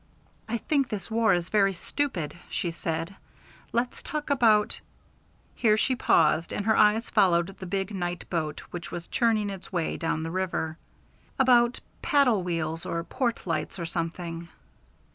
"I 0.49 0.57
think 0.57 0.89
this 0.89 1.11
war 1.11 1.31
is 1.31 1.49
very 1.49 1.73
stupid," 1.73 2.35
she 2.49 2.71
said. 2.71 3.15
"Let's 3.71 4.01
talk 4.01 4.31
about" 4.31 4.79
here 5.53 5.77
she 5.77 5.95
paused 5.95 6.51
and 6.51 6.65
her 6.65 6.75
eyes 6.75 7.11
followed 7.11 7.55
the 7.59 7.67
big 7.67 7.93
night 7.93 8.27
boat 8.27 8.61
which 8.71 8.89
was 8.89 9.05
churning 9.05 9.51
its 9.51 9.71
way 9.71 9.97
down 9.97 10.23
the 10.23 10.31
river 10.31 10.79
"about 11.37 11.81
paddle 12.01 12.41
wheels, 12.41 12.83
or 12.83 13.03
port 13.03 13.45
lights, 13.45 13.77
or 13.77 13.85
something." 13.85 14.49